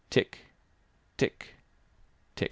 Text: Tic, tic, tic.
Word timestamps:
Tic, 0.09 0.39
tic, 1.15 1.37
tic. 1.45 1.49